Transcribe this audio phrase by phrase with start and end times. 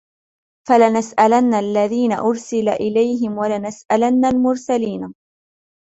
[0.67, 5.13] فَلَنَسْأَلَنَّ الَّذِينَ أُرْسِلَ إِلَيْهِمْ وَلَنَسْأَلَنَّ الْمُرْسَلِينَ